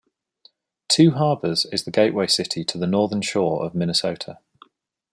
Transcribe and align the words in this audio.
Two 0.87 1.11
Harbors 1.11 1.65
is 1.67 1.83
the 1.83 1.91
gateway 1.91 2.25
city 2.25 2.63
to 2.63 2.79
the 2.79 2.87
Northern 2.87 3.21
Shore 3.21 3.63
of 3.63 3.75
Minnesota. 3.75 4.39